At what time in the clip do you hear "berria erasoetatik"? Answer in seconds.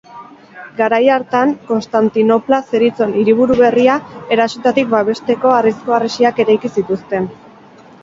3.61-4.93